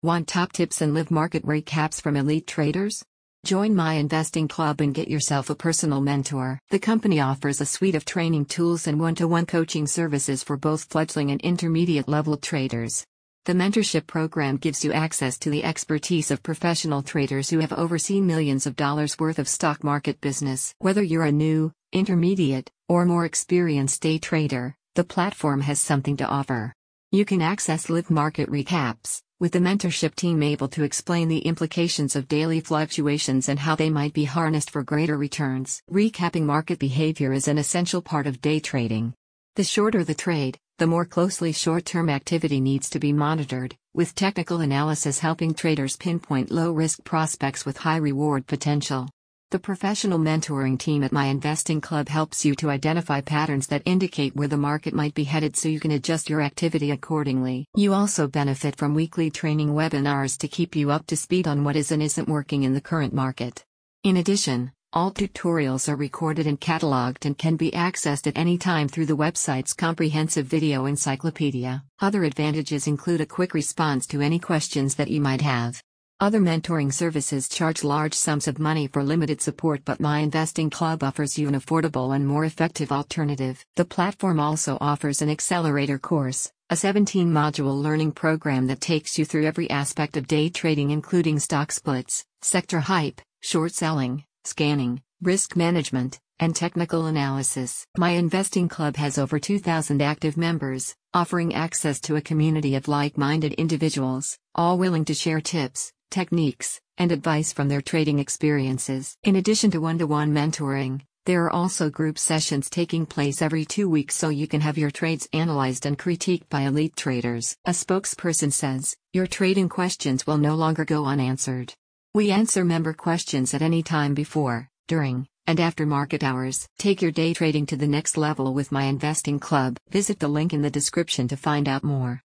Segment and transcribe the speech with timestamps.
[0.00, 3.04] Want top tips and live market recaps from elite traders?
[3.44, 6.60] Join my investing club and get yourself a personal mentor.
[6.70, 10.56] The company offers a suite of training tools and one to one coaching services for
[10.56, 13.04] both fledgling and intermediate level traders.
[13.44, 18.24] The mentorship program gives you access to the expertise of professional traders who have overseen
[18.24, 20.76] millions of dollars worth of stock market business.
[20.78, 26.28] Whether you're a new, intermediate, or more experienced day trader, the platform has something to
[26.28, 26.72] offer.
[27.10, 32.16] You can access live market recaps with the mentorship team able to explain the implications
[32.16, 35.80] of daily fluctuations and how they might be harnessed for greater returns.
[35.90, 39.14] Recapping market behavior is an essential part of day trading.
[39.54, 44.14] The shorter the trade, the more closely short term activity needs to be monitored, with
[44.14, 49.08] technical analysis helping traders pinpoint low risk prospects with high reward potential.
[49.50, 54.36] The professional mentoring team at My Investing Club helps you to identify patterns that indicate
[54.36, 57.64] where the market might be headed so you can adjust your activity accordingly.
[57.74, 61.76] You also benefit from weekly training webinars to keep you up to speed on what
[61.76, 63.64] is and isn't working in the current market.
[64.04, 68.86] In addition, all tutorials are recorded and cataloged and can be accessed at any time
[68.86, 71.84] through the website's comprehensive video encyclopedia.
[72.00, 75.82] Other advantages include a quick response to any questions that you might have.
[76.20, 81.04] Other mentoring services charge large sums of money for limited support, but My Investing Club
[81.04, 83.64] offers you an affordable and more effective alternative.
[83.76, 89.24] The platform also offers an accelerator course, a 17 module learning program that takes you
[89.24, 95.54] through every aspect of day trading, including stock splits, sector hype, short selling, scanning, risk
[95.54, 97.86] management, and technical analysis.
[97.96, 103.16] My Investing Club has over 2,000 active members, offering access to a community of like
[103.16, 109.16] minded individuals, all willing to share tips techniques, and advice from their trading experiences.
[109.24, 113.66] In addition to one to one mentoring, there are also group sessions taking place every
[113.66, 117.54] two weeks so you can have your trades analyzed and critiqued by elite traders.
[117.66, 121.74] A spokesperson says, Your trading questions will no longer go unanswered.
[122.14, 126.66] We answer member questions at any time before, during, and after market hours.
[126.78, 129.76] Take your day trading to the next level with my investing club.
[129.90, 132.16] Visit the link in the description to find out more.